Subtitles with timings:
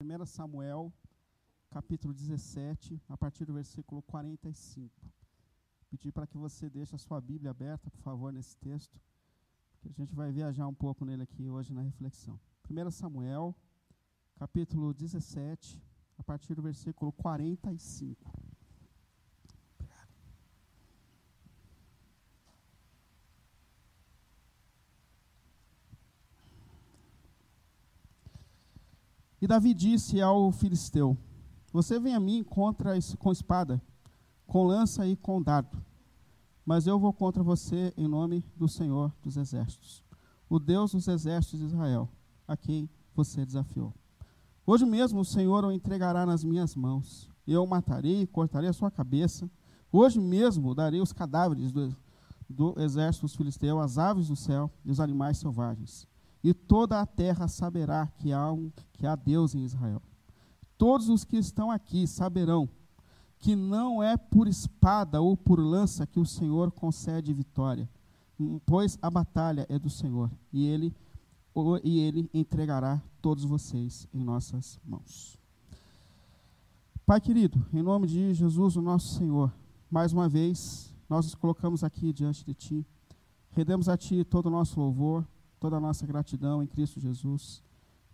[0.00, 0.92] 1 Samuel,
[1.70, 4.94] capítulo 17, a partir do versículo 45.
[5.90, 9.00] Pedir para que você deixe a sua Bíblia aberta, por favor, nesse texto,
[9.80, 12.38] que a gente vai viajar um pouco nele aqui hoje na reflexão.
[12.70, 13.56] 1 Samuel,
[14.36, 15.82] capítulo 17,
[16.16, 18.37] a partir do versículo 45.
[29.40, 31.16] E Davi disse ao filisteu:
[31.72, 33.80] Você vem a mim contra com espada,
[34.46, 35.80] com lança e com dardo,
[36.64, 40.02] mas eu vou contra você em nome do Senhor dos exércitos,
[40.48, 42.08] o Deus dos exércitos de Israel,
[42.48, 43.94] a quem você desafiou.
[44.66, 47.30] Hoje mesmo o Senhor o entregará nas minhas mãos.
[47.46, 49.50] Eu o matarei e cortarei a sua cabeça.
[49.90, 51.96] Hoje mesmo darei os cadáveres do,
[52.46, 56.06] do exército dos filisteus, as aves do céu e os animais selvagens
[56.48, 60.00] e toda a terra saberá que há, um, que há Deus em Israel.
[60.78, 62.66] Todos os que estão aqui saberão
[63.38, 67.86] que não é por espada ou por lança que o Senhor concede vitória,
[68.64, 70.96] pois a batalha é do Senhor, e ele,
[71.84, 75.38] e ele entregará todos vocês em nossas mãos.
[77.04, 79.52] Pai querido, em nome de Jesus, o nosso Senhor,
[79.90, 82.86] mais uma vez, nós nos colocamos aqui diante de Ti,
[83.50, 85.26] rendemos a Ti todo o nosso louvor,
[85.58, 87.62] toda a nossa gratidão em Cristo Jesus,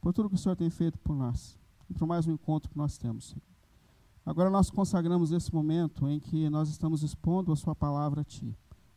[0.00, 2.76] por tudo que o Senhor tem feito por nós e por mais um encontro que
[2.76, 3.34] nós temos.
[4.24, 8.56] Agora nós consagramos esse momento em que nós estamos expondo a Sua palavra a Ti.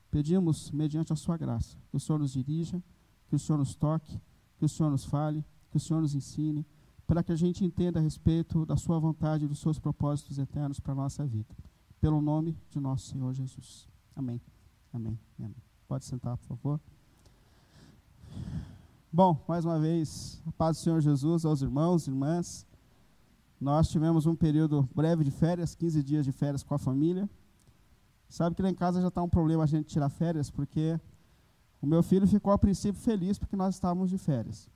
[0.10, 2.82] Pedimos, mediante a Sua graça, que o Senhor nos dirija,
[3.28, 4.20] que o Senhor nos toque,
[4.58, 6.66] que o Senhor nos fale, que o Senhor nos ensine,
[7.06, 10.80] para que a gente entenda a respeito da Sua vontade e dos Seus propósitos eternos
[10.80, 11.54] para a nossa vida.
[12.00, 13.88] Pelo nome de nosso Senhor Jesus.
[14.16, 14.42] Amém.
[14.94, 15.20] Amém.
[15.38, 15.56] Amém.
[15.88, 16.97] Pode sentar, por favor.
[19.18, 22.68] Bom, mais uma vez, a paz do Senhor Jesus aos irmãos e irmãs.
[23.60, 27.28] Nós tivemos um período breve de férias, 15 dias de férias com a família.
[28.30, 31.02] Sabe que lá em casa já está um problema a gente tirar férias, porque
[31.82, 34.70] o meu filho ficou a princípio feliz porque nós estávamos de férias.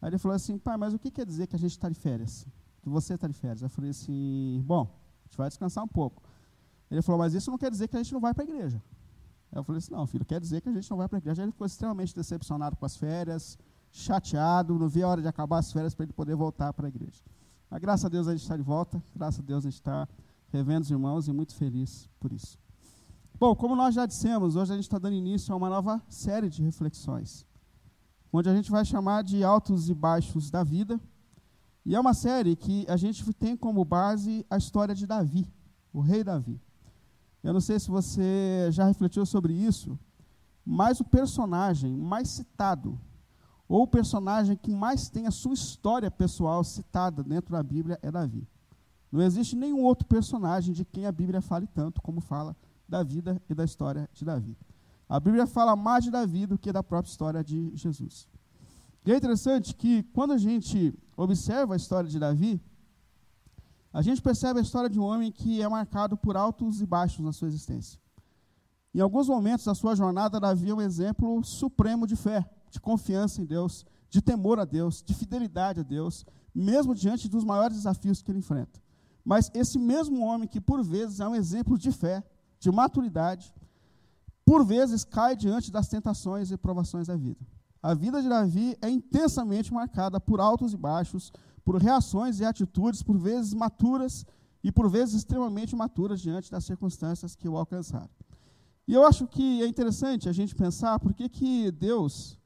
[0.00, 1.96] Aí ele falou assim, pai, mas o que quer dizer que a gente está de
[1.96, 2.46] férias?
[2.80, 3.62] Que você está de férias?
[3.62, 6.22] Eu falei assim, bom, a gente vai descansar um pouco.
[6.88, 8.80] Ele falou, mas isso não quer dizer que a gente não vai para a igreja.
[9.52, 11.42] Eu falei assim, não, filho, quer dizer que a gente não vai para a igreja.
[11.42, 13.58] Ele ficou extremamente decepcionado com as férias,
[13.90, 16.88] chateado, não via a hora de acabar as férias para ele poder voltar para a
[16.88, 17.22] igreja.
[17.70, 20.08] Mas graças a Deus a gente está de volta, graças a Deus a gente está
[20.50, 22.58] revendo os irmãos e muito feliz por isso.
[23.38, 26.48] Bom, como nós já dissemos, hoje a gente está dando início a uma nova série
[26.48, 27.46] de reflexões,
[28.32, 31.00] onde a gente vai chamar de altos e baixos da vida.
[31.84, 35.46] E é uma série que a gente tem como base a história de Davi,
[35.92, 36.60] o rei Davi.
[37.42, 39.98] Eu não sei se você já refletiu sobre isso,
[40.64, 42.98] mas o personagem mais citado,
[43.68, 48.10] ou o personagem que mais tem a sua história pessoal citada dentro da Bíblia é
[48.10, 48.46] Davi.
[49.10, 52.56] Não existe nenhum outro personagem de quem a Bíblia fale tanto como fala
[52.88, 54.56] da vida e da história de Davi.
[55.08, 58.28] A Bíblia fala mais de Davi do que da própria história de Jesus.
[59.06, 62.60] E é interessante que, quando a gente observa a história de Davi,
[63.92, 67.24] a gente percebe a história de um homem que é marcado por altos e baixos
[67.24, 67.98] na sua existência.
[68.94, 73.40] Em alguns momentos da sua jornada, Davi é um exemplo supremo de fé, de confiança
[73.40, 78.22] em Deus, de temor a Deus, de fidelidade a Deus, mesmo diante dos maiores desafios
[78.22, 78.80] que ele enfrenta.
[79.24, 82.24] Mas esse mesmo homem que por vezes é um exemplo de fé,
[82.58, 83.54] de maturidade,
[84.44, 87.46] por vezes cai diante das tentações e provações da vida.
[87.82, 91.30] A vida de Davi é intensamente marcada por altos e baixos,
[91.68, 94.24] por reações e atitudes, por vezes maturas
[94.64, 98.08] e por vezes extremamente maturas diante das circunstâncias que o alcançaram.
[98.86, 102.38] E eu acho que é interessante a gente pensar por que, que Deus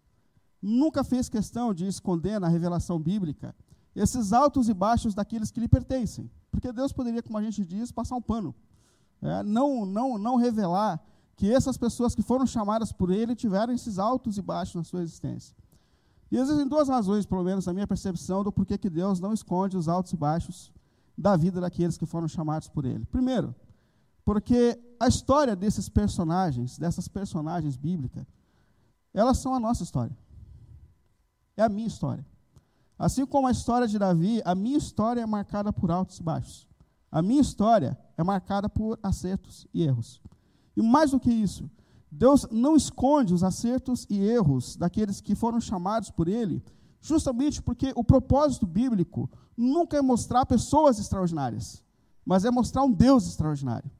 [0.60, 3.54] nunca fez questão de esconder na revelação bíblica
[3.94, 6.28] esses altos e baixos daqueles que lhe pertencem.
[6.50, 8.52] Porque Deus poderia, como a gente diz, passar um pano.
[9.22, 11.00] É, não, não, não revelar
[11.36, 15.04] que essas pessoas que foram chamadas por Ele tiveram esses altos e baixos na sua
[15.04, 15.54] existência.
[16.32, 19.76] E existem duas razões, pelo menos na minha percepção, do porquê que Deus não esconde
[19.76, 20.72] os altos e baixos
[21.16, 23.04] da vida daqueles que foram chamados por Ele.
[23.04, 23.54] Primeiro,
[24.24, 28.24] porque a história desses personagens, dessas personagens bíblicas,
[29.12, 30.16] elas são a nossa história.
[31.54, 32.24] É a minha história.
[32.98, 36.66] Assim como a história de Davi, a minha história é marcada por altos e baixos.
[37.10, 40.18] A minha história é marcada por acertos e erros.
[40.74, 41.70] E mais do que isso,
[42.14, 46.62] Deus não esconde os acertos e erros daqueles que foram chamados por Ele,
[47.00, 51.82] justamente porque o propósito bíblico nunca é mostrar pessoas extraordinárias,
[52.22, 53.90] mas é mostrar um Deus extraordinário.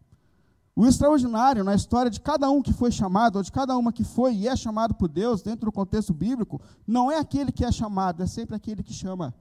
[0.76, 4.04] O extraordinário na história de cada um que foi chamado, ou de cada uma que
[4.04, 7.72] foi e é chamado por Deus dentro do contexto bíblico, não é aquele que é
[7.72, 9.34] chamado, é sempre aquele que chama.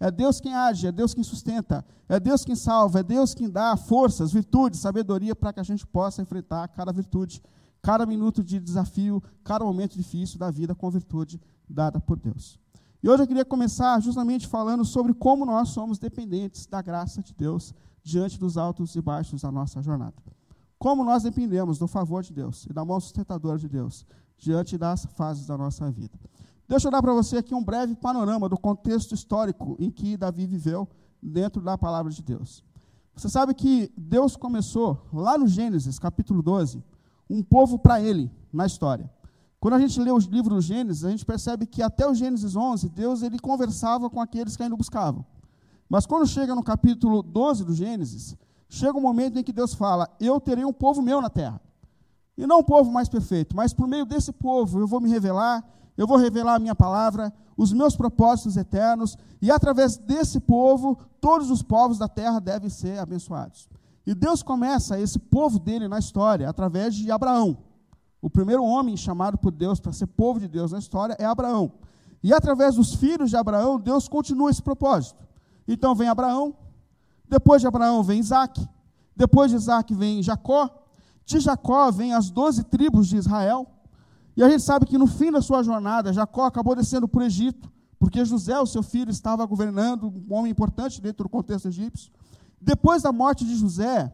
[0.00, 3.48] É Deus quem age, é Deus quem sustenta, é Deus quem salva, é Deus quem
[3.48, 7.40] dá forças, virtudes, sabedoria para que a gente possa enfrentar cada virtude,
[7.84, 11.38] cada minuto de desafio, cada momento difícil da vida com virtude
[11.68, 12.58] dada por Deus.
[13.02, 17.34] E hoje eu queria começar justamente falando sobre como nós somos dependentes da graça de
[17.34, 20.14] Deus diante dos altos e baixos da nossa jornada.
[20.78, 24.06] Como nós dependemos do favor de Deus e da mão sustentadora de Deus
[24.38, 26.18] diante das fases da nossa vida.
[26.66, 30.46] Deixa eu dar para você aqui um breve panorama do contexto histórico em que Davi
[30.46, 30.88] viveu
[31.22, 32.64] dentro da palavra de Deus.
[33.14, 36.82] Você sabe que Deus começou, lá no Gênesis, capítulo 12,
[37.28, 39.10] um povo para ele na história.
[39.60, 42.54] Quando a gente lê os livros do Gênesis, a gente percebe que até o Gênesis
[42.54, 45.24] 11, Deus ele conversava com aqueles que ainda buscavam.
[45.88, 48.36] Mas quando chega no capítulo 12 do Gênesis,
[48.68, 51.60] chega um momento em que Deus fala: Eu terei um povo meu na terra.
[52.36, 55.64] E não um povo mais perfeito, mas por meio desse povo eu vou me revelar,
[55.96, 61.50] eu vou revelar a minha palavra, os meus propósitos eternos, e através desse povo, todos
[61.50, 63.68] os povos da terra devem ser abençoados.
[64.06, 67.56] E Deus começa esse povo dele na história através de Abraão.
[68.20, 71.72] O primeiro homem chamado por Deus para ser povo de Deus na história é Abraão.
[72.22, 75.22] E através dos filhos de Abraão, Deus continua esse propósito.
[75.66, 76.54] Então vem Abraão,
[77.28, 78.66] depois de Abraão vem Isaac,
[79.16, 80.70] depois de Isaac vem Jacó,
[81.24, 83.66] de Jacó vem as doze tribos de Israel,
[84.36, 87.24] e a gente sabe que no fim da sua jornada, Jacó acabou descendo para o
[87.24, 92.10] Egito, porque José, o seu filho, estava governando, um homem importante dentro do contexto egípcio.
[92.64, 94.10] Depois da morte de José,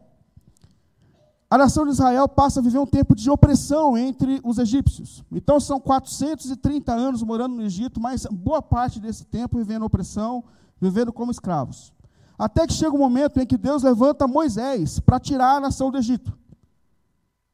[1.49, 5.23] a nação de Israel passa a viver um tempo de opressão entre os egípcios.
[5.31, 10.43] Então são 430 anos morando no Egito, mas boa parte desse tempo vivendo opressão,
[10.81, 11.93] vivendo como escravos.
[12.37, 15.89] Até que chega o um momento em que Deus levanta Moisés para tirar a nação
[15.89, 16.37] do Egito.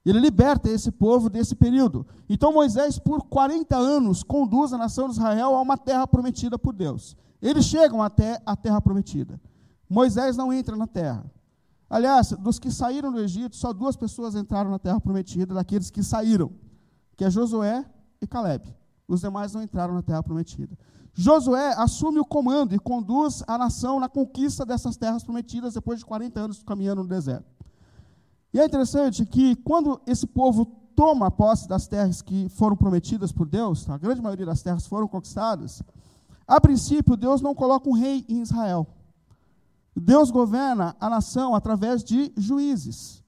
[0.04, 2.08] Ele liberta esse povo desse período.
[2.28, 6.74] Então Moisés, por 40 anos, conduz a nação de Israel a uma terra prometida por
[6.74, 7.16] Deus.
[7.40, 9.40] Eles chegam até a terra prometida.
[9.90, 11.26] Moisés não entra na terra.
[11.90, 16.04] Aliás, dos que saíram do Egito, só duas pessoas entraram na terra prometida, daqueles que
[16.04, 16.52] saíram,
[17.16, 17.86] que é Josué
[18.22, 18.76] e Caleb.
[19.08, 20.78] Os demais não entraram na terra prometida.
[21.14, 26.06] Josué assume o comando e conduz a nação na conquista dessas terras prometidas depois de
[26.06, 27.46] 40 anos caminhando no deserto.
[28.54, 33.48] E é interessante que quando esse povo toma posse das terras que foram prometidas por
[33.48, 35.82] Deus, a grande maioria das terras foram conquistadas,
[36.48, 38.88] a princípio Deus não coloca um rei em Israel.
[40.00, 43.24] Deus governa a nação através de juízes.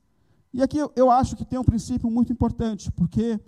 [0.53, 3.39] E aqui eu, acho que tem um princípio muito importante, porque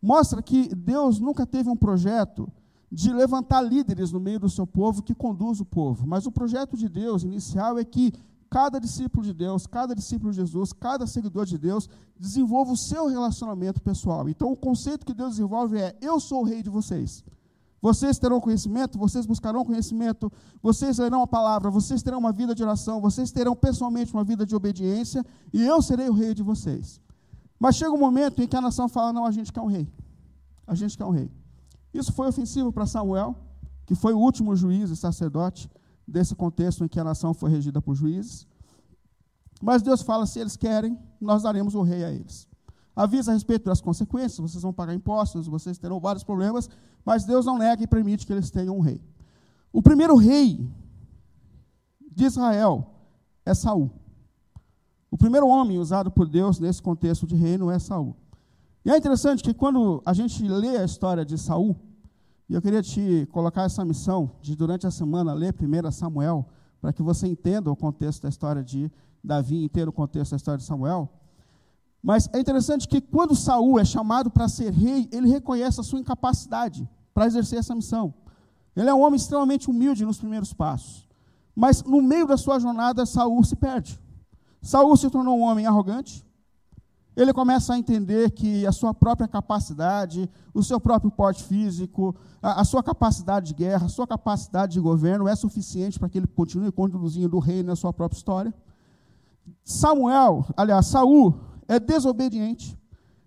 [0.00, 2.50] mostra que Deus nunca teve um projeto
[2.90, 6.06] de levantar líderes no meio do seu povo que conduz o povo.
[6.06, 8.12] Mas o projeto de Deus inicial é que
[8.48, 11.88] cada discípulo de Deus, cada discípulo de Jesus, cada seguidor de Deus
[12.18, 14.28] desenvolva o seu relacionamento pessoal.
[14.28, 17.24] Então, o conceito que Deus desenvolve é: eu sou o rei de vocês.
[17.82, 20.30] Vocês terão conhecimento, vocês buscarão conhecimento,
[20.62, 24.44] vocês lerão a palavra, vocês terão uma vida de oração, vocês terão pessoalmente uma vida
[24.44, 27.00] de obediência, e eu serei o rei de vocês.
[27.58, 29.90] Mas chega um momento em que a nação fala: não, a gente quer um rei.
[30.66, 31.30] A gente quer um rei.
[31.92, 33.34] Isso foi ofensivo para Samuel,
[33.86, 35.70] que foi o último juiz e sacerdote
[36.06, 38.46] desse contexto em que a nação foi regida por juízes.
[39.62, 42.48] Mas Deus fala: se eles querem, nós daremos o rei a eles.
[42.94, 46.68] Avisa a respeito das consequências, vocês vão pagar impostos, vocês terão vários problemas,
[47.04, 49.00] mas Deus não nega e permite que eles tenham um rei.
[49.72, 50.68] O primeiro rei
[52.10, 52.90] de Israel
[53.44, 53.90] é Saul.
[55.10, 58.16] O primeiro homem usado por Deus nesse contexto de reino é Saul.
[58.84, 61.76] E é interessante que quando a gente lê a história de Saul,
[62.48, 66.46] e eu queria te colocar essa missão de, durante a semana, ler 1 Samuel,
[66.80, 68.90] para que você entenda o contexto da história de
[69.22, 71.08] Davi, entenda o contexto da história de Samuel.
[72.02, 76.00] Mas é interessante que quando Saul é chamado para ser rei, ele reconhece a sua
[76.00, 78.14] incapacidade para exercer essa missão.
[78.74, 81.06] Ele é um homem extremamente humilde nos primeiros passos.
[81.54, 84.00] Mas no meio da sua jornada, Saul se perde.
[84.62, 86.24] Saul se tornou um homem arrogante,
[87.16, 92.60] ele começa a entender que a sua própria capacidade, o seu próprio porte físico, a,
[92.60, 96.26] a, sua capacidade de guerra, a sua capacidade de governo é suficiente para que ele
[96.26, 98.54] continue conduzindo o reino na sua própria história.
[99.64, 101.34] Samuel, aliás, Saul
[101.70, 102.76] é desobediente.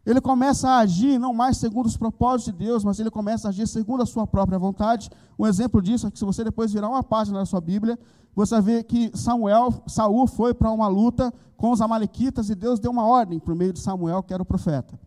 [0.05, 3.49] Ele começa a agir não mais segundo os propósitos de Deus, mas ele começa a
[3.49, 5.09] agir segundo a sua própria vontade.
[5.39, 7.97] Um exemplo disso é que se você depois virar uma página da sua Bíblia,
[8.35, 12.91] você vê que Samuel, Saul foi para uma luta com os amalequitas e Deus deu
[12.91, 14.99] uma ordem por meio de Samuel, que era o profeta.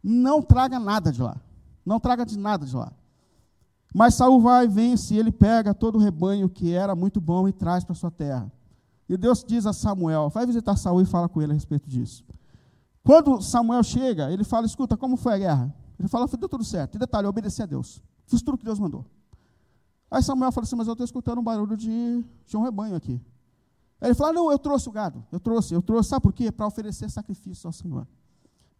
[0.00, 1.36] Não traga nada de lá.
[1.84, 2.92] Não traga de nada de lá.
[3.92, 7.52] Mas Saul vai, vence, e ele pega todo o rebanho que era muito bom e
[7.52, 8.48] traz para sua terra.
[9.08, 12.24] E Deus diz a Samuel, vai visitar Saul e fala com ele a respeito disso.
[13.02, 15.74] Quando Samuel chega, ele fala: escuta, como foi a guerra?
[15.98, 16.96] Ele fala: deu tudo certo.
[16.96, 18.02] E detalhe, eu obedeci a Deus.
[18.26, 19.04] Fiz tudo que Deus mandou.
[20.10, 23.20] Aí Samuel falou assim: Mas eu estou escutando um barulho de, de um rebanho aqui.
[24.00, 25.24] Aí ele falou: ah, Não, eu trouxe o gado.
[25.30, 26.08] Eu trouxe, eu trouxe.
[26.08, 26.50] Sabe por quê?
[26.50, 28.06] Para oferecer sacrifício ao Senhor.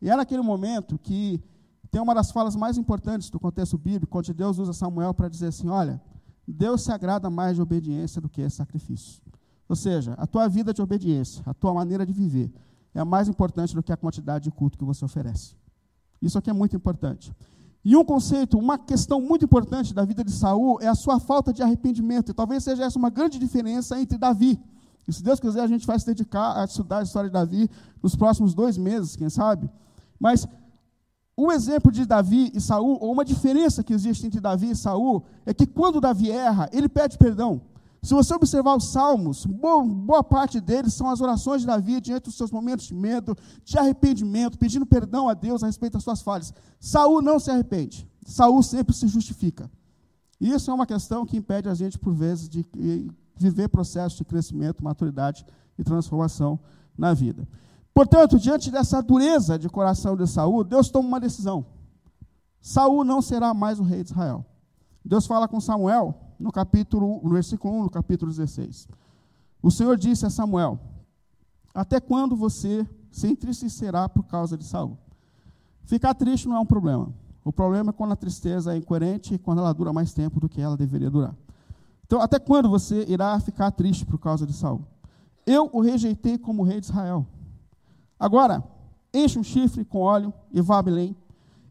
[0.00, 1.42] E é naquele momento que
[1.90, 5.48] tem uma das falas mais importantes do contexto bíblico, onde Deus usa Samuel para dizer
[5.48, 6.00] assim: Olha,
[6.46, 9.22] Deus se agrada mais de obediência do que sacrifício.
[9.68, 12.52] Ou seja, a tua vida de obediência, a tua maneira de viver,
[12.94, 15.54] é mais importante do que a quantidade de culto que você oferece.
[16.20, 17.32] Isso aqui é muito importante.
[17.84, 21.52] E um conceito, uma questão muito importante da vida de Saul é a sua falta
[21.52, 22.30] de arrependimento.
[22.30, 24.60] E talvez seja essa uma grande diferença entre Davi.
[25.08, 27.70] E se Deus quiser, a gente vai se dedicar a estudar a história de Davi
[28.02, 29.70] nos próximos dois meses, quem sabe.
[30.18, 30.46] Mas
[31.34, 35.24] o exemplo de Davi e Saul, ou uma diferença que existe entre Davi e Saul,
[35.46, 37.62] é que quando Davi erra, ele pede perdão.
[38.02, 42.34] Se você observar os salmos, boa, parte deles são as orações de Davi diante dos
[42.34, 46.54] seus momentos de medo, de arrependimento, pedindo perdão a Deus a respeito das suas falhas.
[46.78, 48.08] Saul não se arrepende.
[48.24, 49.70] Saul sempre se justifica.
[50.40, 52.66] Isso é uma questão que impede a gente, por vezes, de
[53.36, 55.44] viver processos de crescimento, maturidade
[55.78, 56.58] e transformação
[56.96, 57.46] na vida.
[57.92, 61.66] Portanto, diante dessa dureza de coração de Saul, Deus toma uma decisão.
[62.62, 64.46] Saul não será mais o rei de Israel.
[65.04, 68.88] Deus fala com Samuel no capítulo, no versículo 1, no capítulo 16.
[69.62, 70.80] O Senhor disse a Samuel:
[71.74, 74.96] Até quando você se entristecerá por causa de Saul?
[75.84, 77.12] Ficar triste não é um problema.
[77.44, 80.48] O problema é quando a tristeza é incoerente e quando ela dura mais tempo do
[80.48, 81.34] que ela deveria durar.
[82.06, 84.84] Então, até quando você irá ficar triste por causa de Saul?
[85.46, 87.26] Eu o rejeitei como rei de Israel.
[88.18, 88.62] Agora,
[89.12, 91.16] enche um chifre com óleo e vá a Belém,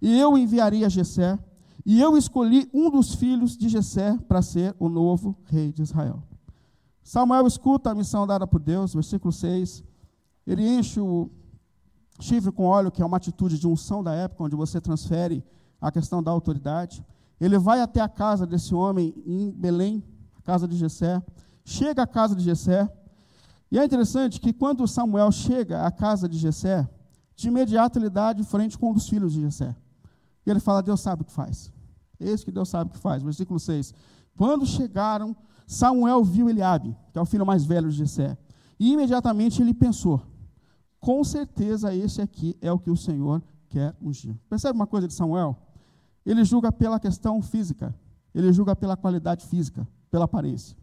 [0.01, 1.37] e eu enviarei a Jessé,
[1.85, 6.23] e eu escolhi um dos filhos de Jessé para ser o novo rei de Israel.
[7.03, 9.83] Samuel escuta a missão dada por Deus, versículo 6.
[10.45, 11.29] Ele enche o
[12.19, 15.43] chifre com óleo, que é uma atitude de unção da época, onde você transfere
[15.79, 17.03] a questão da autoridade.
[17.39, 20.03] Ele vai até a casa desse homem em Belém,
[20.37, 21.23] a casa de Jessé.
[21.63, 22.91] Chega à casa de Jessé.
[23.71, 26.87] E é interessante que quando Samuel chega à casa de Jessé,
[27.35, 29.75] de imediato ele dá de frente com um dos filhos de Jessé.
[30.51, 31.71] Ele fala: Deus sabe o que faz.
[32.19, 33.23] Esse que Deus sabe o que faz.
[33.23, 33.93] Versículo 6.
[34.37, 35.35] Quando chegaram,
[35.67, 38.37] Samuel viu Eliabe, que é o filho mais velho de Jessé.
[38.79, 40.21] E imediatamente ele pensou:
[40.99, 44.35] com certeza esse aqui é o que o Senhor quer ungir.
[44.49, 45.55] Percebe uma coisa de Samuel?
[46.25, 47.95] Ele julga pela questão física,
[48.33, 50.75] ele julga pela qualidade física, pela aparência.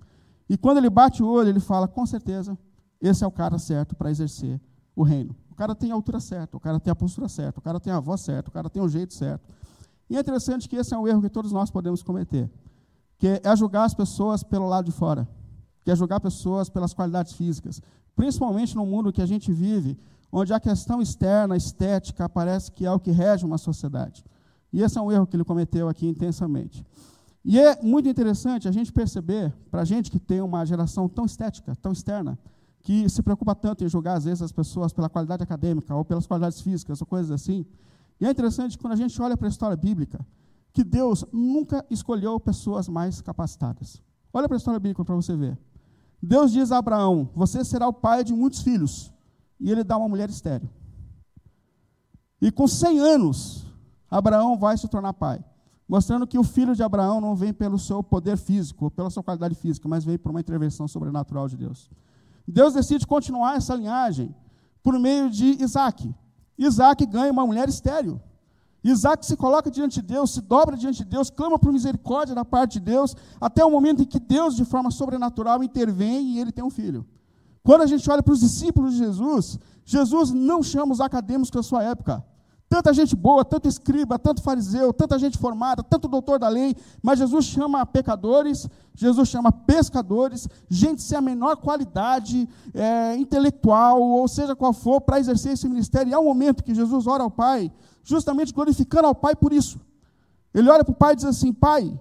[0.49, 2.57] E quando ele bate o olho, ele fala: com certeza,
[3.01, 4.61] esse é o cara certo para exercer
[4.95, 5.35] o reino.
[5.57, 7.91] O cara tem a altura certa, o cara tem a postura certa, o cara tem
[7.91, 9.49] a voz certa, o cara tem o jeito certo.
[10.11, 12.51] E é interessante que esse é um erro que todos nós podemos cometer,
[13.17, 15.27] que é julgar as pessoas pelo lado de fora,
[15.83, 17.81] que é julgar pessoas pelas qualidades físicas,
[18.15, 19.99] principalmente no mundo que a gente vive,
[20.31, 24.23] onde a questão externa, estética, parece que é o que rege uma sociedade.
[24.71, 26.85] E esse é um erro que ele cometeu aqui intensamente.
[27.43, 31.25] E é muito interessante a gente perceber, para a gente que tem uma geração tão
[31.25, 32.39] estética, tão externa,
[32.87, 36.25] que se preocupa tanto em julgar, às vezes, as pessoas pela qualidade acadêmica ou pelas
[36.25, 37.67] qualidades físicas ou coisas assim,
[38.21, 40.25] e é interessante quando a gente olha para a história bíblica,
[40.73, 44.01] que Deus nunca escolheu pessoas mais capacitadas.
[44.33, 45.59] Olha para a história bíblica para você ver.
[46.23, 49.13] Deus diz a Abraão: Você será o pai de muitos filhos.
[49.59, 50.71] E ele dá uma mulher estéreo.
[52.41, 53.67] E com 100 anos,
[54.09, 55.45] Abraão vai se tornar pai.
[55.89, 59.25] Mostrando que o filho de Abraão não vem pelo seu poder físico, ou pela sua
[59.25, 61.91] qualidade física, mas vem por uma intervenção sobrenatural de Deus.
[62.47, 64.35] Deus decide continuar essa linhagem
[64.83, 66.15] por meio de Isaac.
[66.57, 68.21] Isaac ganha uma mulher estéreo.
[68.85, 72.45] Isaac se coloca diante de Deus, se dobra diante de Deus, clama por misericórdia da
[72.45, 76.53] parte de Deus, até o momento em que Deus, de forma sobrenatural, intervém e ele
[76.53, 77.05] tem um filho.
[77.65, 81.65] Quando a gente olha para os discípulos de Jesus, Jesus não chama os acadêmicos da
[81.65, 82.25] sua época.
[82.69, 87.21] Tanta gente boa, tanto escriba, tanto fariseu, tanta gente formada, tanto doutor da lei, mas
[87.21, 94.57] Jesus chama pecadores, Jesus chama pescadores, gente sem a menor qualidade é, intelectual, ou seja
[94.57, 96.11] qual for, para exercer esse ministério.
[96.11, 97.71] E há um momento que Jesus ora ao Pai,
[98.03, 99.81] justamente glorificando ao Pai por isso.
[100.53, 101.97] Ele olha para o Pai e diz assim: Pai,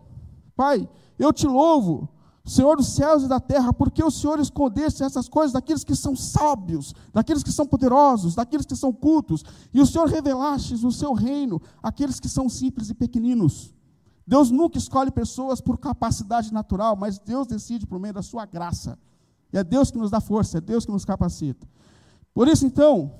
[0.56, 2.10] Pai, eu te louvo,
[2.46, 6.16] Senhor dos céus e da terra, porque o Senhor escondesse essas coisas daqueles que são
[6.16, 11.14] sábios, daqueles que são poderosos, daqueles que são cultos, e o Senhor revelaste o seu
[11.14, 13.74] reino àqueles que são simples e pequeninos.
[14.28, 18.98] Deus nunca escolhe pessoas por capacidade natural, mas Deus decide por meio da sua graça.
[19.52, 21.68] E é Deus que nos dá força, é Deus que nos capacita.
[22.32, 23.12] Por isso, então,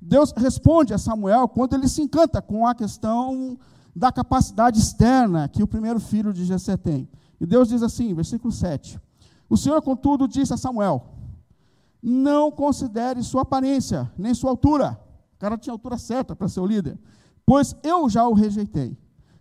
[0.00, 3.56] Deus responde a Samuel quando ele se encanta com a questão
[3.94, 7.08] da capacidade externa que o primeiro filho de Jessé tem.
[7.44, 8.98] E Deus diz assim, versículo 7.
[9.50, 11.04] O Senhor, contudo, disse a Samuel:
[12.02, 14.98] Não considere sua aparência, nem sua altura.
[15.34, 16.98] O cara tinha a altura certa para ser o líder.
[17.44, 18.96] Pois eu já o rejeitei.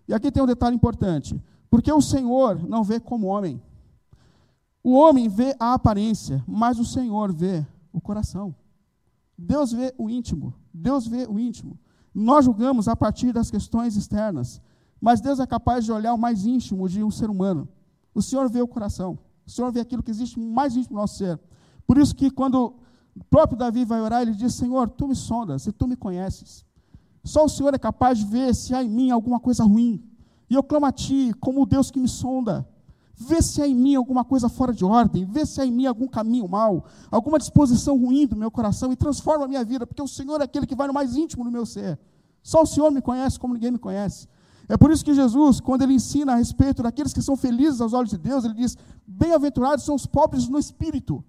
[0.06, 1.42] E aqui tem um detalhe importante.
[1.70, 3.64] Porque o Senhor não vê como homem.
[4.84, 8.54] O homem vê a aparência, mas o Senhor vê o coração.
[9.38, 10.54] Deus vê o íntimo.
[10.74, 11.80] Deus vê o íntimo.
[12.14, 14.62] Nós julgamos a partir das questões externas,
[15.00, 17.70] mas Deus é capaz de olhar o mais íntimo de um ser humano.
[18.14, 19.18] O Senhor vê o coração.
[19.46, 21.40] O Senhor vê aquilo que existe mais íntimo no nosso ser.
[21.86, 22.76] Por isso que quando
[23.16, 26.66] o próprio Davi vai orar, ele diz: Senhor, tu me sondas e tu me conheces.
[27.24, 30.04] Só o Senhor é capaz de ver se há em mim alguma coisa ruim.
[30.50, 32.68] E eu clamo a Ti como o Deus que me sonda.
[33.16, 35.86] Vê se há em mim alguma coisa fora de ordem, vê se há em mim
[35.86, 40.02] algum caminho mal, alguma disposição ruim do meu coração e transforma a minha vida, porque
[40.02, 42.00] o Senhor é aquele que vai no mais íntimo do meu ser.
[42.42, 44.28] Só o Senhor me conhece como ninguém me conhece.
[44.68, 47.94] É por isso que Jesus, quando ele ensina a respeito daqueles que são felizes aos
[47.94, 51.24] olhos de Deus, ele diz: Bem-aventurados são os pobres no espírito.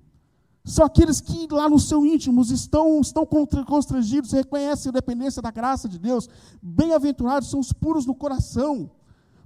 [0.64, 3.26] São aqueles que lá no seu íntimo estão, estão
[3.66, 6.28] constrangidos, reconhecem a dependência da graça de Deus.
[6.62, 8.90] Bem-aventurados são os puros no coração.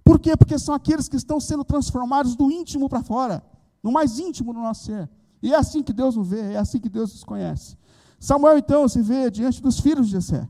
[0.04, 0.36] Por quê?
[0.36, 3.42] Porque são aqueles que estão sendo transformados do íntimo para fora,
[3.82, 5.10] no mais íntimo do nosso ser.
[5.42, 7.76] E é assim que Deus nos vê, é assim que Deus nos conhece.
[8.20, 10.48] Samuel, então, se vê diante dos filhos de Jessé.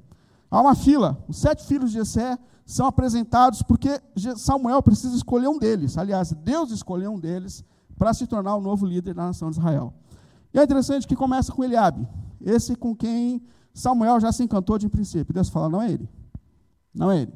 [0.51, 1.23] Há uma fila.
[1.29, 3.99] Os sete filhos de Jessé são apresentados porque
[4.37, 5.97] Samuel precisa escolher um deles.
[5.97, 7.65] Aliás, Deus escolheu um deles
[7.97, 9.95] para se tornar o novo líder da nação de Israel.
[10.53, 12.07] E é interessante que começa com Eliabe,
[12.43, 15.33] esse com quem Samuel já se encantou de princípio.
[15.33, 16.07] Deus fala, não é ele.
[16.95, 17.33] Não é ele.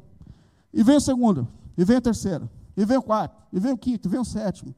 [0.71, 2.47] E vem o segundo, e vem o terceiro,
[2.77, 4.75] e vem o quarto, e vem o quinto, e vem o sétimo.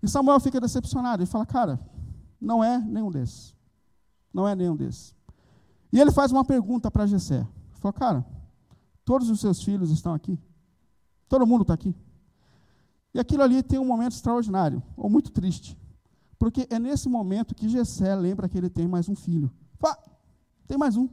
[0.00, 1.20] E Samuel fica decepcionado.
[1.20, 1.80] Ele fala, cara,
[2.40, 3.56] não é nenhum desses.
[4.32, 5.16] Não é nenhum desses.
[5.92, 7.38] E ele faz uma pergunta para Jessé.
[7.38, 8.39] Ele fala, cara,
[9.10, 10.38] todos os seus filhos estão aqui?
[11.28, 11.92] Todo mundo está aqui?
[13.12, 15.76] E aquilo ali tem um momento extraordinário, ou muito triste.
[16.38, 19.50] Porque é nesse momento que Jessé lembra que ele tem mais um filho.
[20.68, 21.08] Tem mais um.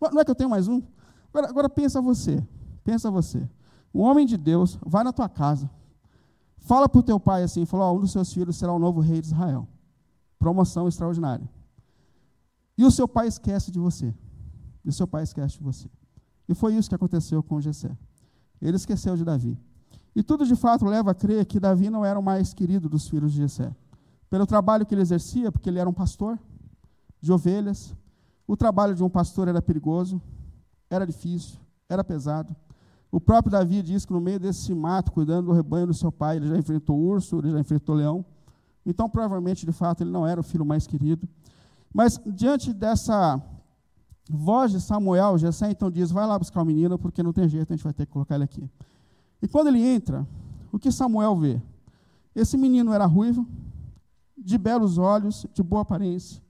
[0.00, 0.80] Não é que eu tenho mais um?
[1.28, 2.42] Agora, agora pensa você.
[2.82, 3.46] Pensa você.
[3.92, 5.70] Um homem de Deus vai na tua casa,
[6.60, 9.00] fala para o teu pai assim, falou, oh, um dos seus filhos será o novo
[9.00, 9.68] rei de Israel.
[10.38, 11.46] Promoção extraordinária.
[12.78, 14.14] E o seu pai esquece de você.
[14.82, 15.90] E o seu pai esquece de você.
[16.48, 17.96] E foi isso que aconteceu com Jessé.
[18.60, 19.58] Ele esqueceu de Davi.
[20.14, 23.08] E tudo de fato leva a crer que Davi não era o mais querido dos
[23.08, 23.74] filhos de Jessé.
[24.28, 26.38] Pelo trabalho que ele exercia, porque ele era um pastor
[27.20, 27.94] de ovelhas.
[28.46, 30.20] O trabalho de um pastor era perigoso,
[30.90, 32.54] era difícil, era pesado.
[33.10, 36.36] O próprio Davi diz que no meio desse mato, cuidando do rebanho do seu pai,
[36.36, 38.24] ele já enfrentou urso, ele já enfrentou leão.
[38.84, 41.28] Então, provavelmente, de fato, ele não era o filho mais querido.
[41.92, 43.40] Mas, diante dessa
[44.28, 47.72] voz de Samuel, Jessé então diz, vai lá buscar o menino, porque não tem jeito,
[47.72, 48.68] a gente vai ter que colocar ele aqui.
[49.40, 50.26] E quando ele entra,
[50.70, 51.60] o que Samuel vê?
[52.34, 53.46] Esse menino era ruivo,
[54.36, 56.42] de belos olhos, de boa aparência.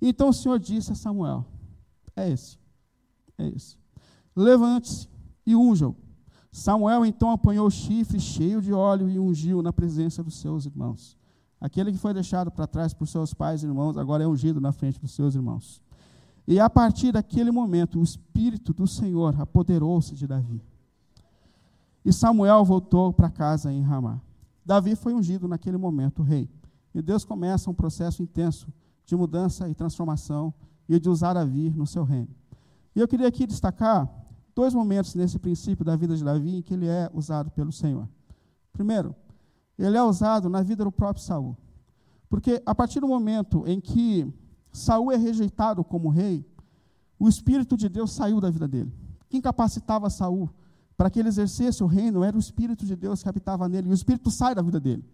[0.00, 1.44] Então o Senhor disse a Samuel,
[2.16, 2.58] é esse,
[3.36, 3.76] é esse.
[4.34, 5.08] Levante-se
[5.46, 5.94] e unja-o.
[6.52, 11.16] Samuel então apanhou o chifre cheio de óleo e ungiu na presença dos seus irmãos.
[11.60, 14.72] Aquele que foi deixado para trás por seus pais e irmãos, agora é ungido na
[14.72, 15.82] frente dos seus irmãos.
[16.50, 20.60] E a partir daquele momento, o Espírito do Senhor apoderou-se de Davi.
[22.04, 24.20] E Samuel voltou para casa em Ramá.
[24.66, 26.50] Davi foi ungido naquele momento rei.
[26.92, 28.66] E Deus começa um processo intenso
[29.06, 30.52] de mudança e transformação
[30.88, 32.34] e de usar Davi no seu reino.
[32.96, 34.10] E eu queria aqui destacar
[34.52, 38.08] dois momentos nesse princípio da vida de Davi em que ele é usado pelo Senhor.
[38.72, 39.14] Primeiro,
[39.78, 41.56] ele é usado na vida do próprio Saul.
[42.28, 44.26] Porque a partir do momento em que
[44.72, 46.46] Saul é rejeitado como rei,
[47.18, 48.92] o espírito de Deus saiu da vida dele.
[49.28, 50.48] Quem capacitava Saul
[50.96, 53.90] para que ele exercesse o reino era o espírito de Deus que habitava nele, e
[53.90, 55.04] o espírito sai da vida dele.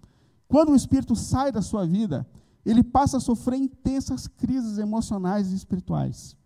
[0.48, 2.26] Quando o espírito sai da sua vida,
[2.64, 6.36] ele passa a sofrer intensas crises emocionais e espirituais.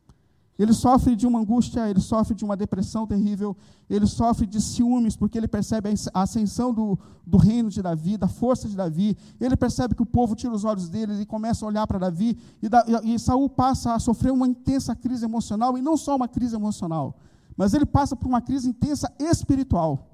[0.58, 3.56] Ele sofre de uma angústia, ele sofre de uma depressão terrível,
[3.88, 8.28] ele sofre de ciúmes, porque ele percebe a ascensão do, do reino de Davi, da
[8.28, 9.16] força de Davi.
[9.40, 12.36] Ele percebe que o povo tira os olhos dele e começa a olhar para Davi.
[12.62, 16.28] E, da, e, Saul passa a sofrer uma intensa crise emocional, e não só uma
[16.28, 17.16] crise emocional,
[17.56, 20.10] mas ele passa por uma crise intensa espiritual.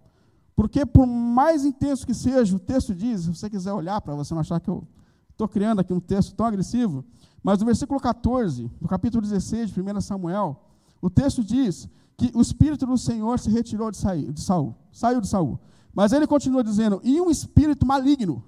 [0.55, 4.33] Porque, por mais intenso que seja, o texto diz, se você quiser olhar para você
[4.33, 4.87] não achar que eu
[5.31, 7.05] estou criando aqui um texto tão agressivo,
[7.47, 10.61] mas no versículo 14, do capítulo 16 de 1 Samuel,
[11.01, 15.21] o texto diz que o Espírito do Senhor se retirou de, sair, de Saul, saiu
[15.21, 15.57] de Saul.
[15.95, 18.43] Mas ele continua dizendo, e um espírito maligno,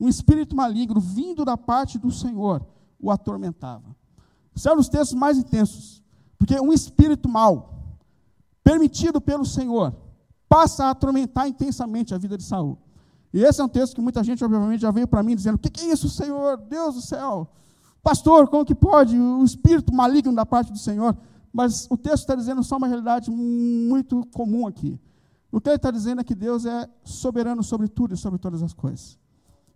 [0.00, 2.66] um espírito maligno vindo da parte do Senhor
[2.98, 3.94] o atormentava.
[4.56, 6.02] Esse é um dos textos mais intensos,
[6.38, 7.98] porque um espírito mau,
[8.64, 9.94] permitido pelo Senhor,
[10.48, 12.78] passa a atormentar intensamente a vida de Saul.
[13.30, 15.58] E esse é um texto que muita gente, obviamente, já veio para mim dizendo: O
[15.58, 16.56] que, que é isso, Senhor?
[16.56, 17.52] Deus do céu!
[18.06, 19.18] Pastor, como que pode?
[19.18, 21.16] O espírito maligno da parte do Senhor.
[21.52, 24.96] Mas o texto está dizendo só uma realidade muito comum aqui.
[25.50, 28.62] O que ele está dizendo é que Deus é soberano sobre tudo e sobre todas
[28.62, 29.18] as coisas.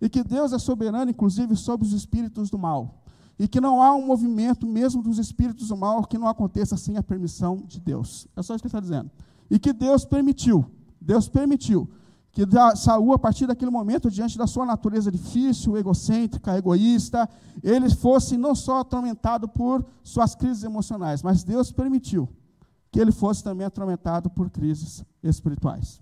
[0.01, 3.03] E que Deus é soberano, inclusive, sobre os espíritos do mal.
[3.37, 6.97] E que não há um movimento, mesmo dos espíritos do mal, que não aconteça sem
[6.97, 8.29] a permissão de Deus.
[8.37, 9.11] É só isso que ele está dizendo.
[9.51, 10.65] E que Deus permitiu,
[11.01, 11.91] Deus permitiu
[12.33, 12.43] que
[12.77, 17.29] Saul, a partir daquele momento, diante da sua natureza difícil, egocêntrica, egoísta,
[17.63, 22.29] ele fosse não só atormentado por suas crises emocionais, mas Deus permitiu
[22.91, 26.01] que ele fosse também atormentado por crises espirituais.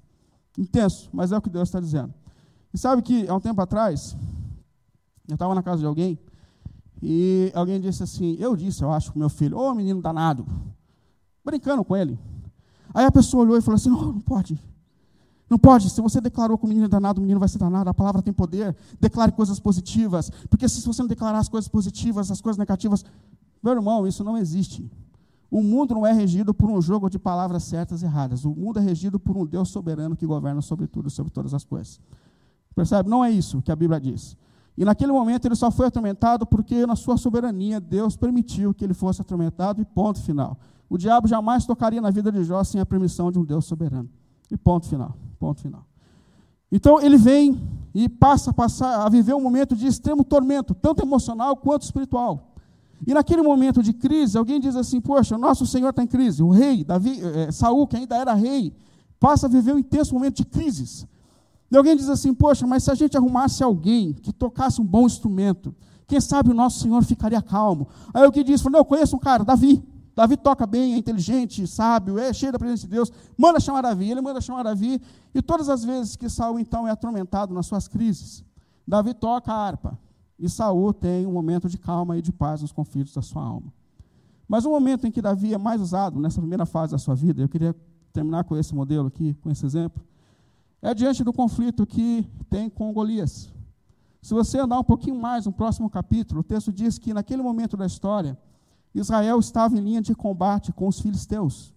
[0.57, 2.13] Intenso, mas é o que Deus está dizendo.
[2.73, 4.17] E sabe que, há um tempo atrás,
[5.27, 6.19] eu estava na casa de alguém,
[7.03, 10.47] e alguém disse assim, eu disse, eu acho, para meu filho, ô menino danado,
[11.45, 12.19] brincando com ele.
[12.93, 14.61] Aí a pessoa olhou e falou assim, não, não pode,
[15.49, 17.89] não pode, se você declarou que o menino é danado, o menino vai ser danado,
[17.89, 22.31] a palavra tem poder, declare coisas positivas, porque se você não declarar as coisas positivas,
[22.31, 23.05] as coisas negativas,
[23.63, 24.91] meu irmão, isso não existe.
[25.51, 28.79] O mundo não é regido por um jogo de palavras certas e erradas, o mundo
[28.79, 31.99] é regido por um Deus soberano que governa sobre tudo, sobre todas as coisas.
[32.75, 33.09] Percebe?
[33.09, 34.37] Não é isso que a Bíblia diz.
[34.77, 38.95] E naquele momento ele só foi atormentado porque, na sua soberania, Deus permitiu que ele
[38.95, 40.57] fosse atormentado, e ponto final.
[40.89, 44.09] O diabo jamais tocaria na vida de Jó sem a permissão de um Deus soberano.
[44.51, 45.17] E ponto final.
[45.39, 45.85] Ponto final.
[46.71, 47.61] Então ele vem
[47.95, 48.55] e passa,
[49.05, 52.53] a viver um momento de extremo tormento, tanto emocional quanto espiritual.
[53.07, 56.43] E naquele momento de crise, alguém diz assim: Poxa, nosso Senhor está em crise.
[56.43, 58.75] O rei, Davi, é, Saul, que ainda era rei,
[59.21, 61.07] passa a viver um intenso momento de crises.
[61.71, 65.07] E alguém diz assim: Poxa, mas se a gente arrumasse alguém que tocasse um bom
[65.07, 65.75] instrumento,
[66.07, 67.89] quem sabe o nosso Senhor ficaria calmo.
[68.13, 69.83] Aí alguém diz: Não, eu conheço um cara, Davi.
[70.19, 73.13] Davi toca bem, é inteligente, sábio, é cheio da presença de Deus.
[73.37, 75.01] Manda chamar Davi, ele manda chamar Davi.
[75.33, 78.45] E todas as vezes que Saul então é atormentado nas suas crises,
[78.85, 79.97] Davi toca a harpa.
[80.37, 83.73] E Saul tem um momento de calma e de paz nos conflitos da sua alma.
[84.49, 87.41] Mas o momento em que Davi é mais usado nessa primeira fase da sua vida,
[87.41, 87.73] eu queria
[88.13, 90.03] terminar com esse modelo aqui, com esse exemplo,
[90.83, 93.53] é diante do conflito que tem com Golias.
[94.21, 97.77] Se você andar um pouquinho mais no próximo capítulo, o texto diz que naquele momento
[97.77, 98.37] da história,
[98.95, 101.75] Israel estava em linha de combate com os filisteus.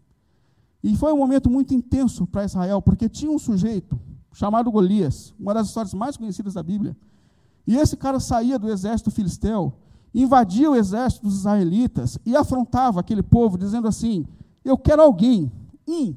[0.84, 4.00] E foi um momento muito intenso para Israel, porque tinha um sujeito
[4.34, 6.96] chamado Golias, uma das histórias mais conhecidas da Bíblia.
[7.68, 9.74] E esse cara saía do exército filisteu,
[10.14, 14.26] invadia o exército dos israelitas e afrontava aquele povo, dizendo assim:
[14.66, 15.52] Eu quero alguém,
[15.88, 16.16] um,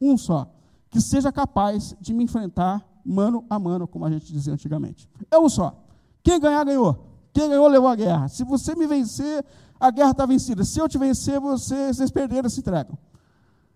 [0.00, 0.50] um só,
[0.90, 5.08] que seja capaz de me enfrentar mano a mano, como a gente dizia antigamente.
[5.30, 5.76] É um só.
[6.22, 6.98] Quem ganhar, ganhou.
[7.32, 8.28] Quem ganhou, levou a guerra.
[8.28, 9.44] Se você me vencer,
[9.78, 10.64] a guerra está vencida.
[10.64, 12.96] Se eu te vencer, vocês, vocês perderam, se entregam.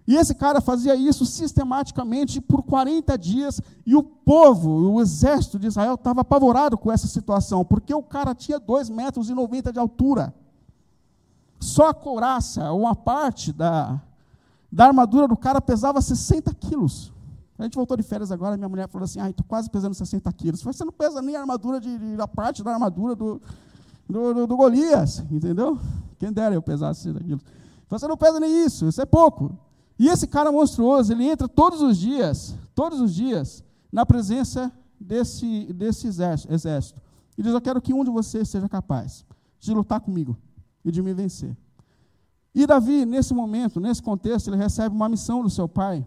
[0.07, 5.69] E esse cara fazia isso sistematicamente por 40 dias, e o povo, o exército de
[5.69, 9.79] Israel, estava apavorado com essa situação, porque o cara tinha 2,90 metros e 90 de
[9.79, 10.35] altura.
[11.61, 14.01] Só a couraça, uma parte da,
[14.73, 17.13] da armadura do cara pesava 60 quilos.
[17.59, 20.33] A gente voltou de férias agora, minha mulher falou assim: ai, estou quase pesando 60
[20.33, 20.63] quilos.
[20.63, 23.41] Você não pesa nem a armadura de, de, a parte da armadura do,
[24.11, 25.79] do, do, do Golias, entendeu?
[26.19, 27.45] Quem dera eu pesasse 60 quilos.
[27.89, 29.59] Você não pesa nem isso, isso é pouco.
[29.99, 35.73] E esse cara monstruoso, ele entra todos os dias, todos os dias, na presença desse,
[35.73, 37.01] desse exército.
[37.37, 39.27] E diz: Eu quero que um de vocês seja capaz
[39.59, 40.37] de lutar comigo
[40.85, 41.57] e de me vencer.
[42.55, 46.07] E Davi, nesse momento, nesse contexto, ele recebe uma missão do seu pai,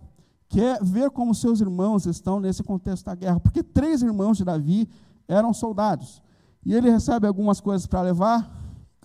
[0.49, 3.39] que é ver como seus irmãos estão nesse contexto da guerra.
[3.39, 4.89] Porque três irmãos de Davi
[5.27, 6.22] eram soldados.
[6.65, 8.49] E ele recebe algumas coisas para levar,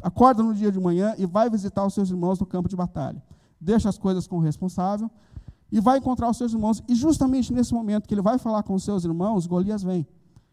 [0.02, 3.22] acorda no dia de manhã e vai visitar os seus irmãos no campo de batalha.
[3.60, 5.10] Deixa as coisas com o responsável
[5.70, 6.82] e vai encontrar os seus irmãos.
[6.88, 10.06] E justamente nesse momento que ele vai falar com os seus irmãos, Golias vem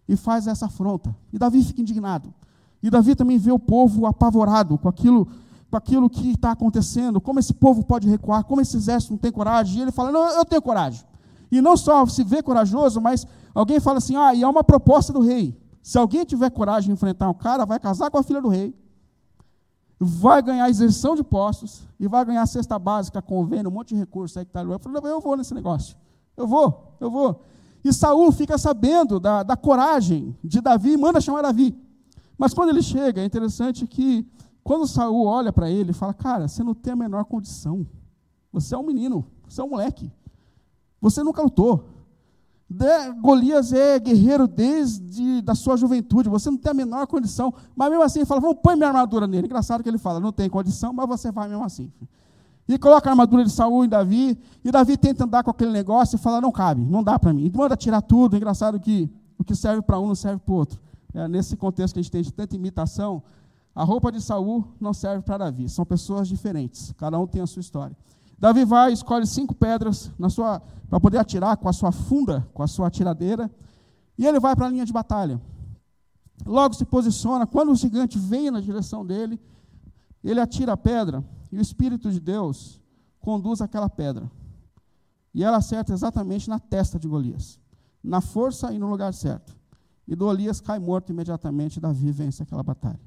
[0.07, 1.15] e faz essa afronta.
[1.31, 2.33] E Davi fica indignado.
[2.81, 5.27] E Davi também vê o povo apavorado com aquilo,
[5.69, 9.31] com aquilo que está acontecendo, como esse povo pode recuar, como esse exército não tem
[9.31, 9.79] coragem.
[9.79, 11.03] E ele fala: Não, eu tenho coragem.
[11.51, 15.11] E não só se vê corajoso, mas alguém fala assim: Ah, e é uma proposta
[15.11, 15.57] do rei.
[15.85, 18.75] Se alguém tiver coragem de enfrentar um cara, vai casar com a filha do rei,
[19.99, 24.35] vai ganhar isenção de postos e vai ganhar cesta básica, convênio, um monte de recursos
[24.35, 24.71] aí que está ali.
[24.71, 25.95] Eu falei, eu vou nesse negócio.
[26.35, 27.39] Eu vou, eu vou.
[27.83, 31.77] E Saul fica sabendo da, da coragem de Davi e manda chamar Davi.
[32.35, 34.27] Mas quando ele chega, é interessante que
[34.63, 37.85] quando Saul olha para ele, ele fala: Cara, você não tem a menor condição.
[38.51, 40.11] Você é um menino, você é um moleque.
[40.99, 41.94] Você nunca lutou.
[42.75, 47.89] De, Golias é guerreiro desde da sua juventude, você não tem a menor condição, mas
[47.89, 49.45] mesmo assim ele fala, vamos põe minha armadura nele.
[49.45, 51.89] Engraçado que ele fala, não tem condição, mas você vai mesmo assim.
[52.67, 56.17] E coloca a armadura de Saul em Davi, e Davi tenta andar com aquele negócio
[56.17, 57.45] e fala, não cabe, não dá para mim.
[57.45, 60.57] E manda tirar tudo, engraçado que o que serve para um não serve para o
[60.57, 60.79] outro.
[61.13, 63.23] É, nesse contexto que a gente tem de tanta imitação,
[63.73, 67.47] a roupa de Saul não serve para Davi, são pessoas diferentes, cada um tem a
[67.47, 67.95] sua história.
[68.37, 70.11] Davi vai, escolhe cinco pedras
[70.89, 73.49] para poder atirar com a sua funda, com a sua atiradeira,
[74.17, 75.41] e ele vai para a linha de batalha.
[76.45, 79.39] Logo se posiciona, quando o gigante vem na direção dele,
[80.23, 82.81] ele atira a pedra, e o Espírito de Deus
[83.19, 84.29] conduz aquela pedra.
[85.33, 87.59] E ela acerta exatamente na testa de Golias,
[88.03, 89.55] na força e no lugar certo.
[90.07, 92.99] E Golias cai morto imediatamente, Davi vence aquela batalha.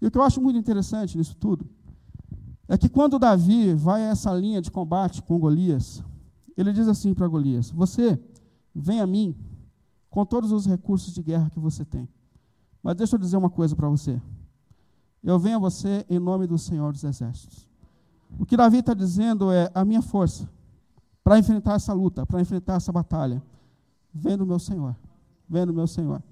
[0.00, 1.68] E o que eu acho muito interessante nisso tudo
[2.70, 6.04] é que quando Davi vai a essa linha de combate com Golias,
[6.56, 8.16] ele diz assim para Golias: Você
[8.72, 9.34] vem a mim
[10.08, 12.08] com todos os recursos de guerra que você tem.
[12.80, 14.22] Mas deixa eu dizer uma coisa para você.
[15.20, 17.68] Eu venho a você em nome do Senhor dos Exércitos.
[18.38, 20.48] O que Davi está dizendo é: a minha força
[21.24, 23.42] para enfrentar essa luta, para enfrentar essa batalha,
[24.14, 24.94] vem do meu Senhor.
[25.48, 26.22] Vem do meu Senhor.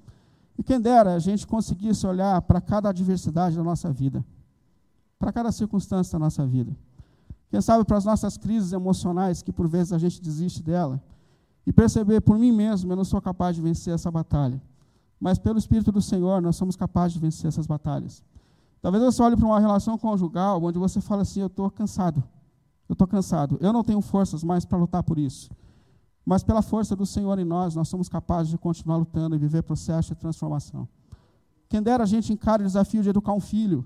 [0.56, 4.24] E quem dera a gente conseguisse olhar para cada adversidade da nossa vida,
[5.18, 6.76] para cada circunstância da nossa vida.
[7.50, 11.02] Quem sabe para as nossas crises emocionais, que por vezes a gente desiste dela,
[11.66, 14.60] e perceber por mim mesmo, eu não sou capaz de vencer essa batalha.
[15.20, 18.22] Mas pelo Espírito do Senhor, nós somos capazes de vencer essas batalhas.
[18.80, 22.22] Talvez você olhe para uma relação conjugal onde você fala assim: Eu estou cansado.
[22.88, 23.58] Eu estou cansado.
[23.60, 25.50] Eu não tenho forças mais para lutar por isso.
[26.24, 29.62] Mas pela força do Senhor em nós, nós somos capazes de continuar lutando e viver
[29.62, 30.88] processo de transformação.
[31.68, 33.84] Quem dera a gente encara o desafio de educar um filho,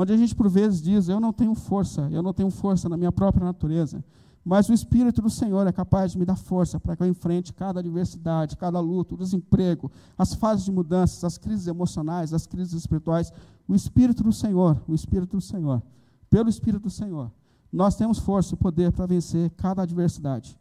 [0.00, 2.96] onde a gente por vezes diz: Eu não tenho força, eu não tenho força na
[2.96, 4.04] minha própria natureza.
[4.44, 7.52] Mas o Espírito do Senhor é capaz de me dar força para que eu enfrente
[7.52, 12.72] cada adversidade, cada luta, o desemprego, as fases de mudanças, as crises emocionais, as crises
[12.72, 13.32] espirituais.
[13.66, 15.82] O Espírito do Senhor, o Espírito do Senhor,
[16.30, 17.30] pelo Espírito do Senhor,
[17.70, 20.56] nós temos força e poder para vencer cada adversidade.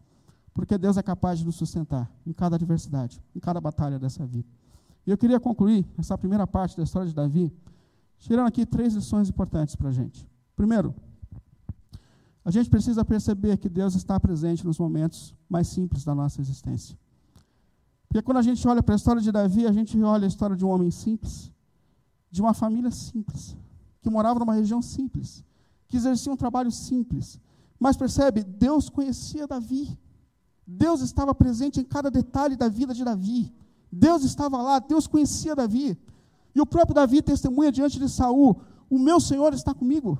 [0.53, 4.49] Porque Deus é capaz de nos sustentar em cada adversidade, em cada batalha dessa vida.
[5.05, 7.53] E eu queria concluir essa primeira parte da história de Davi,
[8.17, 10.27] tirando aqui três lições importantes para a gente.
[10.55, 10.93] Primeiro,
[12.43, 16.97] a gente precisa perceber que Deus está presente nos momentos mais simples da nossa existência.
[18.07, 20.55] Porque quando a gente olha para a história de Davi, a gente olha a história
[20.55, 21.51] de um homem simples,
[22.31, 23.57] de uma família simples,
[24.01, 25.43] que morava numa região simples,
[25.87, 27.39] que exercia um trabalho simples.
[27.79, 29.99] Mas percebe, Deus conhecia Davi.
[30.65, 33.53] Deus estava presente em cada detalhe da vida de Davi.
[33.91, 35.97] Deus estava lá, Deus conhecia Davi.
[36.57, 40.17] E o próprio Davi testemunha diante de Saul: O meu Senhor está comigo.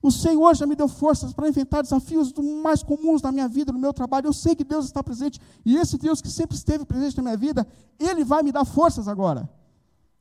[0.00, 2.32] O Senhor já me deu forças para enfrentar desafios
[2.62, 4.28] mais comuns na minha vida, no meu trabalho.
[4.28, 5.40] Eu sei que Deus está presente.
[5.66, 7.66] E esse Deus que sempre esteve presente na minha vida,
[7.98, 9.50] Ele vai me dar forças agora.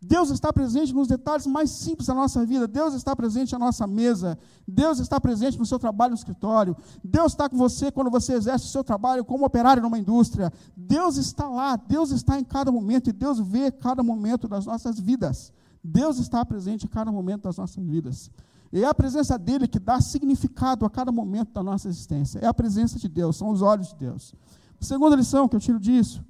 [0.01, 2.67] Deus está presente nos detalhes mais simples da nossa vida.
[2.67, 4.39] Deus está presente na nossa mesa.
[4.65, 6.75] Deus está presente no seu trabalho no escritório.
[7.03, 10.53] Deus está com você quando você exerce o seu trabalho como operário numa indústria.
[10.75, 11.75] Deus está lá.
[11.75, 15.51] Deus está em cada momento e Deus vê cada momento das nossas vidas.
[15.83, 18.31] Deus está presente em cada momento das nossas vidas.
[18.71, 22.39] E é a presença dele que dá significado a cada momento da nossa existência.
[22.39, 24.33] É a presença de Deus, são os olhos de Deus.
[24.79, 26.23] A segunda lição que eu tiro disso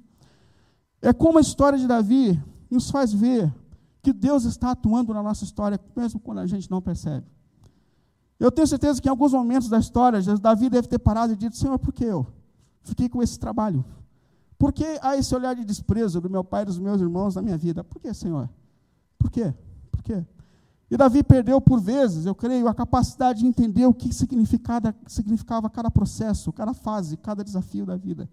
[1.00, 3.52] é como a história de Davi nos faz ver
[4.02, 7.26] que Deus está atuando na nossa história, mesmo quando a gente não percebe.
[8.38, 11.56] Eu tenho certeza que em alguns momentos da história, Davi deve ter parado e dito:
[11.56, 12.26] Senhor, por que eu
[12.82, 13.84] fiquei com esse trabalho?
[14.58, 17.42] Por que há esse olhar de desprezo do meu pai e dos meus irmãos na
[17.42, 17.84] minha vida?
[17.84, 18.48] Por que, Senhor?
[19.18, 19.54] Por quê?
[19.90, 20.24] Por quê?
[20.90, 25.90] E Davi perdeu por vezes, eu creio, a capacidade de entender o que significava, cada
[25.90, 28.28] processo, cada fase, cada desafio da vida.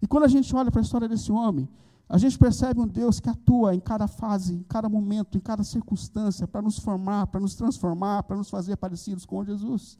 [0.00, 1.68] E quando a gente olha para a história desse homem,
[2.12, 5.64] a gente percebe um Deus que atua em cada fase, em cada momento, em cada
[5.64, 9.98] circunstância, para nos formar, para nos transformar, para nos fazer parecidos com Jesus.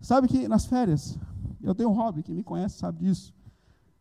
[0.00, 1.18] Sabe que nas férias,
[1.60, 3.34] eu tenho um hobby, quem me conhece sabe disso.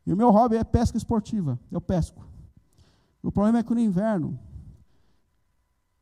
[0.05, 2.23] E o meu hobby é pesca esportiva, eu pesco.
[3.23, 4.39] O problema é que no inverno,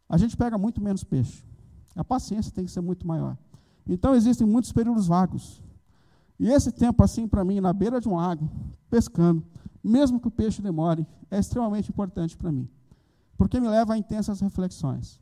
[0.09, 1.41] a gente pega muito menos peixe.
[1.95, 3.37] A paciência tem que ser muito maior.
[3.87, 5.63] Então existem muitos períodos vagos.
[6.37, 8.51] E esse tempo, assim, para mim, na beira de um lago,
[8.89, 9.41] pescando,
[9.83, 12.69] mesmo que o peixe demore, é extremamente importante para mim,
[13.37, 15.19] porque me leva a intensas reflexões.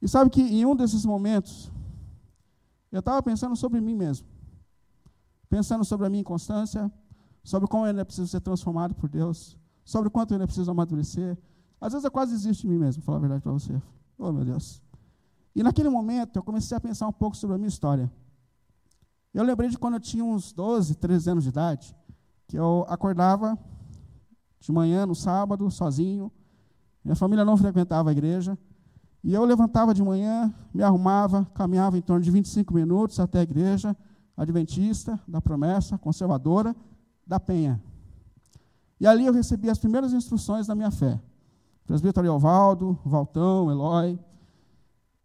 [0.00, 1.70] E sabe que em um desses momentos,
[2.90, 4.26] eu estava pensando sobre mim mesmo,
[5.48, 6.90] pensando sobre a minha inconstância,
[7.42, 11.36] sobre como eu ainda preciso ser transformado por Deus, sobre quanto eu ainda preciso amadurecer.
[11.80, 13.80] Às vezes eu quase desisto de mim mesmo, falar a verdade para você.
[14.16, 14.80] Oh, meu Deus.
[15.54, 18.10] E naquele momento eu comecei a pensar um pouco sobre a minha história.
[19.34, 21.96] Eu lembrei de quando eu tinha uns 12, 13 anos de idade,
[22.46, 23.58] que eu acordava
[24.62, 26.30] de manhã, no sábado, sozinho.
[27.04, 28.56] Minha família não frequentava a igreja.
[29.22, 33.42] E eu levantava de manhã, me arrumava, caminhava em torno de 25 minutos até a
[33.42, 33.96] igreja
[34.36, 36.74] adventista, da promessa, conservadora,
[37.26, 37.80] da Penha.
[38.98, 41.20] E ali eu recebi as primeiras instruções da minha fé.
[41.86, 44.18] Presbítero Valdo, Valtão, Eloy.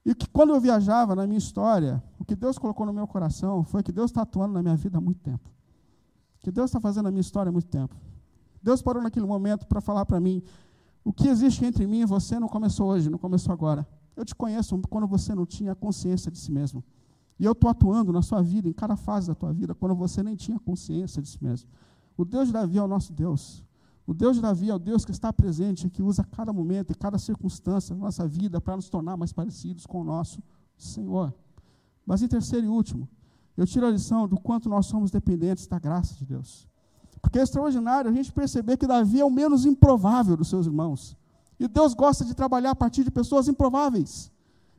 [0.05, 3.81] E que quando eu viajava na minha história, que Deus colocou no meu coração foi
[3.81, 5.49] que Deus está atuando na minha vida há muito tempo.
[6.41, 7.95] Que Deus está fazendo a minha história há muito tempo.
[8.61, 10.41] Deus parou naquele momento para falar para mim:
[11.03, 13.87] o que existe entre mim e você não começou hoje, não começou agora.
[14.15, 16.83] Eu te conheço quando você não tinha consciência de si mesmo.
[17.39, 20.23] E eu estou atuando na sua vida, em cada fase da tua vida, quando você
[20.23, 21.69] nem tinha consciência de si mesmo.
[22.17, 23.63] O Deus de Davi é o nosso Deus.
[24.07, 26.95] O Deus de Davi é o Deus que está presente, que usa cada momento e
[26.95, 30.41] cada circunstância da nossa vida para nos tornar mais parecidos com o nosso
[30.77, 31.33] Senhor.
[32.05, 33.07] Mas em terceiro e último,
[33.55, 36.67] eu tiro a lição do quanto nós somos dependentes da graça de Deus.
[37.27, 41.13] Porque é extraordinário a gente perceber que Davi é o menos improvável dos seus irmãos.
[41.59, 44.31] E Deus gosta de trabalhar a partir de pessoas improváveis.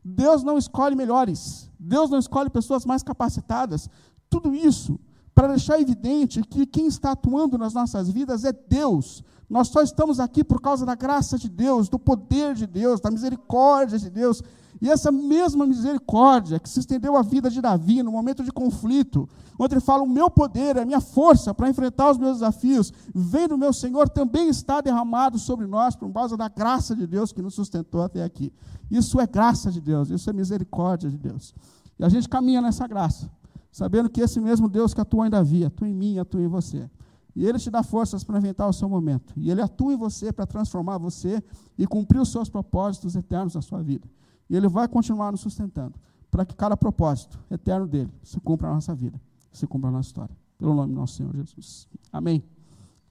[0.03, 1.71] Deus não escolhe melhores.
[1.79, 3.91] Deus não escolhe pessoas mais capacitadas.
[4.31, 4.99] Tudo isso
[5.35, 9.23] para deixar evidente que quem está atuando nas nossas vidas é Deus.
[9.49, 13.11] Nós só estamos aqui por causa da graça de Deus, do poder de Deus, da
[13.11, 14.43] misericórdia de Deus.
[14.81, 19.29] E essa mesma misericórdia que se estendeu à vida de Davi no momento de conflito,
[19.59, 23.49] onde ele fala: O meu poder, a minha força para enfrentar os meus desafios, vem
[23.49, 27.43] do meu Senhor, também está derramado sobre nós por causa da graça de Deus que
[27.43, 28.53] nos sustentou até aqui.
[28.91, 31.55] Isso é graça de Deus, isso é misericórdia de Deus.
[31.99, 33.29] E a gente caminha nessa graça,
[33.73, 36.89] sabendo que esse mesmo Deus que atua em Davi, atua em mim, atua em você.
[37.35, 39.33] E ele te dá forças para enfrentar o seu momento.
[39.37, 41.43] E ele atua em você para transformar você
[41.77, 44.09] e cumprir os seus propósitos eternos na sua vida.
[44.49, 45.95] E Ele vai continuar nos sustentando,
[46.31, 49.21] para que cada propósito eterno dele se cumpra na nossa vida,
[49.53, 50.37] se cumpra na nossa história.
[50.59, 51.89] Pelo nome do nosso Senhor Jesus.
[52.13, 52.43] Amém.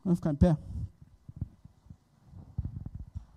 [0.03, 0.57] Vamos ficar em pé?